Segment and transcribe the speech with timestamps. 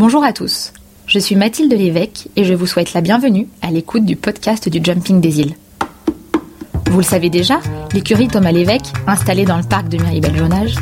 [0.00, 0.72] Bonjour à tous,
[1.06, 4.80] je suis Mathilde Lévesque et je vous souhaite la bienvenue à l'écoute du podcast du
[4.82, 5.54] Jumping des îles.
[6.90, 7.60] Vous le savez déjà,
[7.92, 10.76] l'écurie Thomas Lévesque, installée dans le parc de Miribel-Jonage,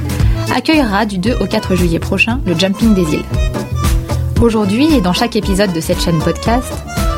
[0.54, 3.25] accueillera du 2 au 4 juillet prochain le Jumping des îles.
[4.41, 6.73] Aujourd'hui et dans chaque épisode de cette chaîne podcast,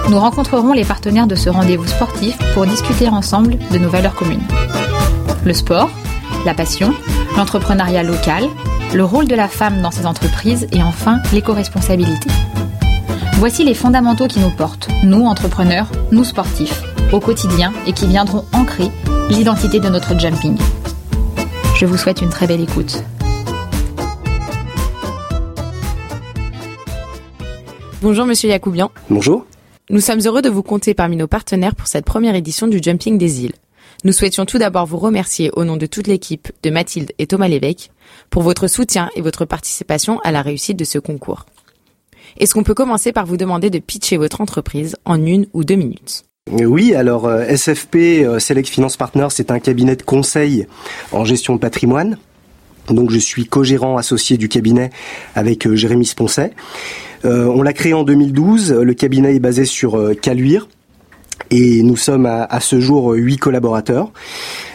[0.09, 4.49] nous rencontrerons les partenaires de ce rendez-vous sportif pour discuter ensemble de nos valeurs communes.
[5.45, 5.91] Le sport,
[6.47, 6.95] la passion,
[7.37, 8.49] l'entrepreneuriat local,
[8.95, 12.29] le rôle de la femme dans ces entreprises et enfin l'éco-responsabilité.
[13.35, 16.83] Voici les fondamentaux qui nous portent, nous entrepreneurs, nous sportifs,
[17.13, 18.91] au quotidien et qui viendront ancrer
[19.31, 20.59] l'identité de notre jumping.
[21.77, 23.03] Je vous souhaite une très belle écoute.
[28.03, 28.91] Bonjour Monsieur Yacoubian.
[29.09, 29.47] Bonjour.
[29.89, 33.19] Nous sommes heureux de vous compter parmi nos partenaires pour cette première édition du Jumping
[33.19, 33.55] des îles.
[34.03, 37.49] Nous souhaitions tout d'abord vous remercier au nom de toute l'équipe de Mathilde et Thomas
[37.49, 37.91] Lévesque
[38.31, 41.45] pour votre soutien et votre participation à la réussite de ce concours.
[42.39, 45.75] Est-ce qu'on peut commencer par vous demander de pitcher votre entreprise en une ou deux
[45.75, 46.25] minutes?
[46.51, 50.67] Oui, alors euh, SFP euh, Select Finance Partners, c'est un cabinet de conseil
[51.13, 52.17] en gestion de patrimoine.
[52.89, 54.89] Donc je suis co-gérant associé du cabinet
[55.35, 56.53] avec euh, Jérémy Sponcet.
[57.25, 60.69] on l'a créé en 2012, le cabinet est basé sur Caluire
[61.51, 64.13] et nous sommes à, ce jour huit collaborateurs.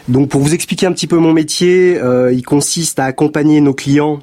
[0.07, 1.99] Donc pour vous expliquer un petit peu mon métier,
[2.31, 4.19] il consiste à accompagner nos clients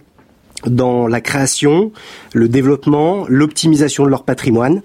[0.66, 1.92] dans la création,
[2.32, 4.82] le développement, l'optimisation de leur patrimoine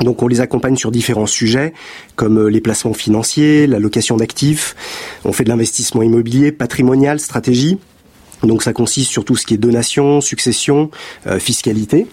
[0.00, 1.72] donc on les accompagne sur différents sujets
[2.16, 4.76] comme euh, les placements financiers, la location d'actifs,
[5.24, 7.78] on fait de l'investissement immobilier, patrimonial, stratégie.
[8.42, 10.90] Donc ça consiste sur tout ce qui est donation, succession,
[11.26, 12.06] euh, fiscalité.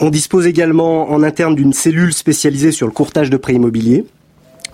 [0.00, 4.04] On dispose également en interne d'une cellule spécialisée sur le courtage de prêts immobiliers.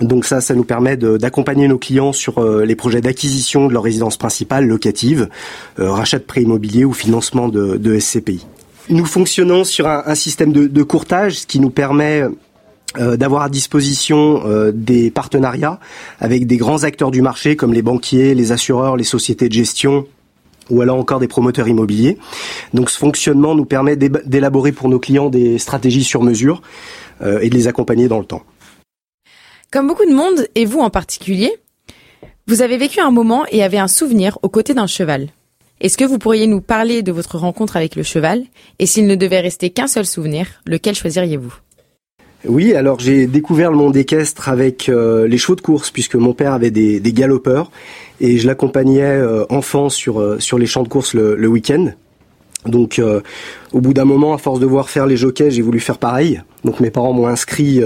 [0.01, 3.85] Donc ça, ça nous permet d'accompagner nos clients sur euh, les projets d'acquisition de leur
[3.85, 5.29] résidence principale locative,
[5.79, 8.45] rachat de prêts immobiliers ou financement de, SCPI.
[8.91, 12.25] Nous fonctionnons sur un, système de, courtage, ce qui nous permet
[12.97, 15.81] euh, d'avoir à disposition euh, des partenariats
[16.21, 20.07] avec des grands acteurs du marché comme les banquiers, les assureurs, les sociétés de gestion
[20.71, 22.19] ou alors encore des promoteurs immobiliers.
[22.73, 26.63] Donc ce fonctionnement nous permet d'élaborer pour nos clients des stratégies sur mesure
[27.23, 28.43] euh, et de les accompagner dans le temps.
[29.71, 31.53] Comme beaucoup de monde, et vous en particulier,
[32.47, 35.31] vous avez vécu un moment et avez un souvenir aux côtés d'un cheval.
[35.81, 38.45] Est-ce que vous pourriez nous parler de votre rencontre avec le cheval?
[38.79, 41.55] Et s'il ne devait rester qu'un seul souvenir, lequel choisiriez-vous?
[42.47, 46.35] Oui, alors j'ai découvert le monde équestre avec euh, les chevaux de course puisque mon
[46.35, 47.71] père avait des, galopeurs
[48.21, 51.93] et je l'accompagnais euh, enfant sur euh, sur les champs de course le week-end.
[52.67, 53.21] Donc, euh,
[53.73, 56.41] au bout d'un moment, à force de voir faire les jockeys, j'ai voulu faire pareil.
[56.65, 57.83] Donc, mes parents m'ont inscrit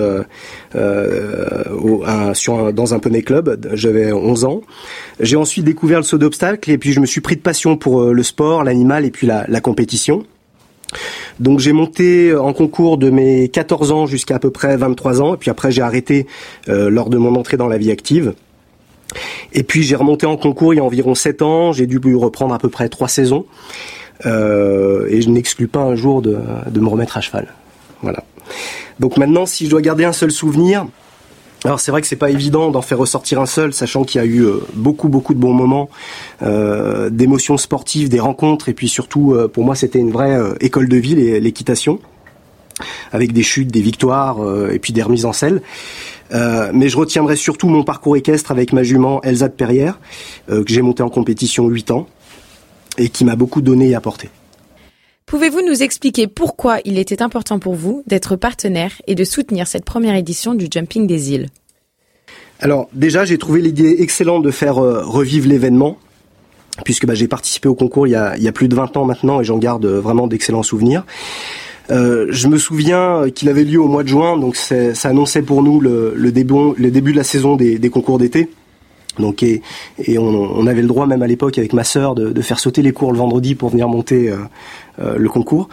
[0.73, 3.59] dans un poney club.
[3.73, 4.61] J'avais 11 ans.
[5.19, 8.05] J'ai ensuite découvert le saut d'obstacle et puis je me suis pris de passion pour
[8.05, 10.25] le sport, l'animal et puis la, la compétition.
[11.41, 15.35] Donc j'ai monté en concours de mes 14 ans jusqu'à à peu près 23 ans,
[15.35, 16.27] et puis après j'ai arrêté
[16.67, 18.35] lors de mon entrée dans la vie active.
[19.53, 22.55] Et puis j'ai remonté en concours il y a environ 7 ans, j'ai dû reprendre
[22.55, 23.47] à peu près 3 saisons.
[24.27, 26.39] Euh, et je n'exclus pas un jour de,
[26.69, 27.55] de, me remettre à cheval.
[28.03, 28.25] Voilà.
[28.99, 30.87] Donc maintenant, si je dois garder un seul souvenir,
[31.65, 34.25] alors c'est vrai que c'est pas évident d'en faire ressortir un seul, sachant qu'il y
[34.25, 35.91] a eu euh, beaucoup beaucoup de bons moments,
[36.43, 40.89] euh, d'émotions sportives, des rencontres, et puis surtout euh, pour moi c'était une vraie école
[40.89, 41.99] de vie l'équitation,
[43.11, 44.39] avec des chutes, des victoires,
[44.71, 45.63] et puis des remises en selle.
[46.31, 49.99] mais je retiendrai surtout mon parcours équestre avec ma jument Elsa de Perrière,
[50.49, 52.07] que j'ai monté en compétition 8 ans
[52.99, 54.31] et qui m'a beaucoup donné et apporté.
[55.29, 59.85] Pouvez-vous nous expliquer pourquoi il était important pour vous d'être partenaire et de soutenir cette
[59.85, 61.49] première édition du Jumping des îles?
[62.61, 65.99] Alors déjà, j'ai trouvé l'idée excellente de faire euh, revivre l'événement,
[66.83, 69.45] puisque bah, j'ai participé au concours il y, a, plus de 20 ans maintenant et
[69.45, 71.05] j'en garde euh, vraiment d'excellents souvenirs.
[71.91, 75.63] Euh, je me souviens qu'il avait lieu au mois de juin, donc ça annonçait pour
[75.63, 78.49] nous le, début, le début de la saison des concours d'été.
[79.19, 79.63] Donc et,
[80.19, 83.13] on, avait le droit même à l'époque avec ma sœur de, faire sauter les cours
[83.13, 84.37] le vendredi pour venir monter euh,
[85.01, 85.69] euh, le concours.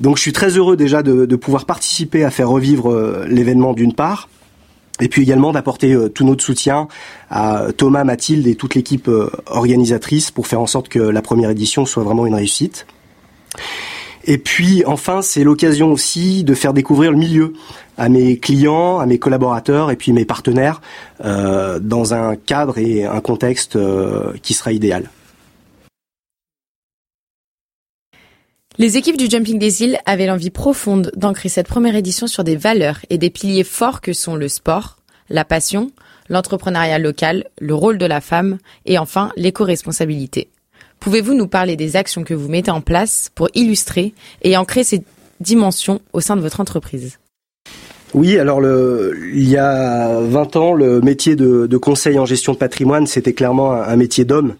[0.00, 3.94] Donc je suis très heureux déjà de, pouvoir participer à faire revivre euh, l'événement d'une
[3.94, 4.28] part,
[5.00, 6.88] et puis également d'apporter tout notre soutien
[7.30, 9.10] à Thomas, Mathilde et toute l'équipe
[9.46, 12.86] organisatrice pour faire en sorte que la première édition soit vraiment une réussite.
[14.26, 17.52] Et puis enfin, c'est l'occasion aussi de faire découvrir le milieu
[17.96, 20.80] à mes clients, à mes collaborateurs et puis mes partenaires
[21.24, 25.08] euh, dans un cadre et un contexte euh, qui sera idéal.
[28.78, 32.56] Les équipes du Jumping des îles avaient l'envie profonde d'ancrer cette première édition sur des
[32.56, 34.98] valeurs et des piliers forts que sont le sport,
[35.30, 35.92] la passion,
[36.28, 40.50] l'entrepreneuriat local, le rôle de la femme et enfin l'éco-responsabilité.
[41.00, 45.02] Pouvez-vous nous parler des actions que vous mettez en place pour illustrer et ancrer ces
[45.40, 47.18] dimensions au sein de votre entreprise?
[48.14, 52.58] Oui, alors il y a 20 ans, le métier de, de conseil en gestion de
[52.58, 54.54] patrimoine, c'était clairement un, métier d'homme,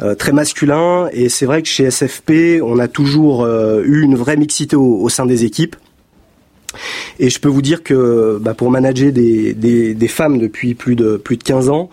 [0.00, 1.08] euh, très masculin.
[1.12, 5.08] Et c'est vrai que chez SFP, on a toujours euh, eu une vraie mixité au,
[5.08, 5.76] sein des équipes.
[7.18, 11.36] Et je peux vous dire que bah, pour manager des, femmes depuis plus de plus
[11.36, 11.90] de 15 ans,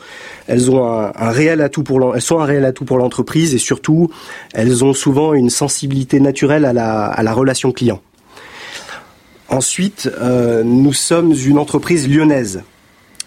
[0.47, 4.09] elles ont un, réel atout pour sont un réel atout pour l'entreprise et surtout
[4.53, 8.01] elles ont souvent une sensibilité naturelle à la, à la relation client.
[9.49, 12.63] Ensuite, euh, nous sommes une entreprise lyonnaise.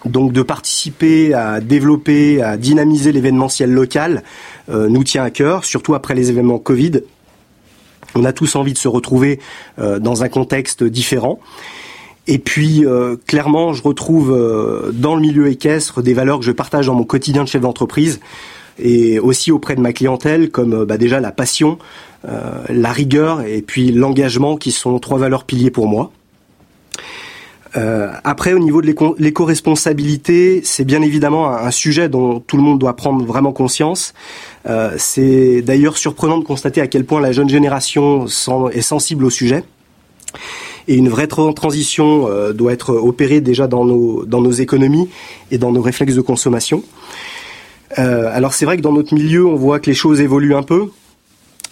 [0.06, 4.23] Donc de participer à développer, à dynamiser l'événementiel local
[4.70, 7.02] euh, nous tient à cœur, surtout après les événements Covid.
[8.15, 9.41] On a tous envie de se retrouver
[9.79, 11.41] euh, dans un contexte différent.
[12.27, 12.85] Et puis,
[13.27, 14.31] clairement, je retrouve
[14.93, 18.21] dans le milieu équestre des valeurs que je partage dans mon quotidien de chef d'entreprise
[18.79, 21.79] et aussi auprès de ma clientèle, comme bah, déjà la passion,
[22.23, 26.12] la rigueur et puis l'engagement, qui sont trois valeurs piliers pour moi.
[27.77, 32.79] Euh, après, au niveau de l'éco-responsabilité, c'est bien évidemment un, sujet dont tout le monde
[32.79, 34.13] doit prendre vraiment conscience.
[34.69, 38.27] Euh, c'est d'ailleurs surprenant de constater à quel point la jeune génération
[38.73, 39.63] est sensible au sujet.
[40.89, 45.09] Et une vraie transition euh, doit être opérée déjà dans nos, dans nos économies
[45.51, 46.83] et dans nos réflexes de consommation.
[47.97, 50.91] alors c'est vrai que dans notre milieu, on voit que les choses évoluent un peu.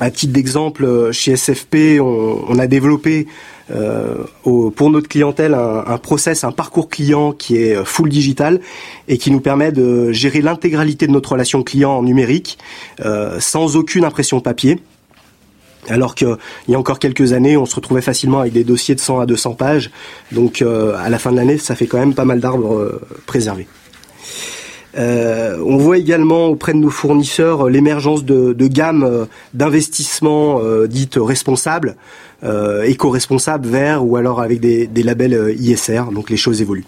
[0.00, 3.26] À titre d'exemple, chez SFP, on, a développé
[3.72, 4.14] euh,
[4.44, 8.60] pour notre clientèle un, un, process, un parcours client qui est euh, full digital
[9.08, 12.58] et qui nous permet de gérer l'intégralité de notre relation client en numérique
[13.04, 14.80] euh, sans aucune impression papier.
[15.88, 16.36] Alors qu'il
[16.68, 19.26] y a encore quelques années, on se retrouvait facilement avec des dossiers de 100 à
[19.26, 19.90] 200 pages.
[20.30, 23.66] Donc à la fin de l'année, ça fait quand même pas mal d'arbres préservés.
[24.96, 31.96] Euh, on voit également auprès de nos fournisseurs l'émergence de, de gammes d'investissements dites responsables,
[32.44, 36.04] euh, éco-responsable, vert ou alors avec des, des labels euh, ISR.
[36.12, 36.86] Donc les choses évoluent.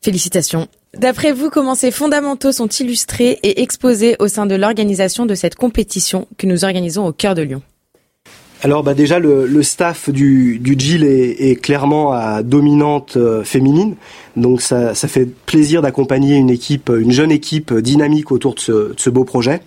[0.00, 0.68] Félicitations.
[0.96, 5.56] D'après vous, comment ces fondamentaux sont illustrés et exposés au sein de l'organisation de cette
[5.56, 7.62] compétition que nous organisons au cœur de Lyon?
[8.62, 13.96] Alors bah déjà le, staff du, du GIL est, clairement à dominante euh, féminine,
[14.36, 19.24] donc ça, fait plaisir d'accompagner une équipe, une jeune équipe dynamique autour de ce, beau
[19.24, 19.62] projet.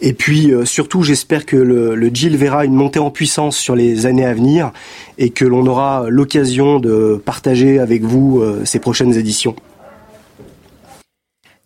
[0.00, 3.74] Et puis euh, surtout, j'espère que le, le GIL verra une montée en puissance sur
[3.74, 4.72] les années à venir
[5.18, 9.54] et que l'on aura l'occasion de partager avec vous euh, ces prochaines éditions.